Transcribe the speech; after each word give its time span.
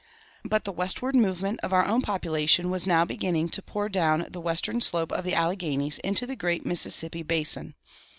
But 0.43 0.63
the 0.63 0.71
westward 0.71 1.15
movement 1.15 1.59
of 1.61 1.71
our 1.71 1.85
own 1.87 2.01
population 2.01 2.71
was 2.71 2.87
now 2.87 3.05
beginning 3.05 3.49
to 3.49 3.61
pour 3.61 3.87
down 3.87 4.25
the 4.31 4.41
western 4.41 4.81
slope 4.81 5.11
of 5.11 5.23
the 5.23 5.35
Alleghanies 5.35 5.99
into 5.99 6.25
the 6.25 6.35
great 6.35 6.65
Mississippi 6.65 7.21
basin. 7.21 7.75